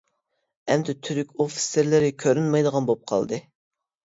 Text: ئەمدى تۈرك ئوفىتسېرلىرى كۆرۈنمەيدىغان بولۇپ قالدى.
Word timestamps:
ئەمدى 0.75 0.95
تۈرك 1.09 1.35
ئوفىتسېرلىرى 1.45 2.09
كۆرۈنمەيدىغان 2.25 2.89
بولۇپ 2.89 3.05
قالدى. 3.13 3.45